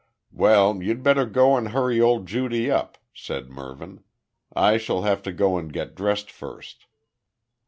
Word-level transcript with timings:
"Well, 0.31 0.81
you'd 0.81 1.03
better 1.03 1.27
go 1.27 1.55
and 1.55 1.67
hurry 1.67 2.01
old 2.01 2.25
Judy 2.25 2.71
up," 2.71 2.97
said 3.13 3.51
Mervyn. 3.51 4.03
"I 4.51 4.77
shall 4.77 5.03
have 5.03 5.21
to 5.21 5.31
go 5.31 5.59
and 5.59 5.71
get 5.71 5.93
dressed 5.93 6.31
first." 6.31 6.87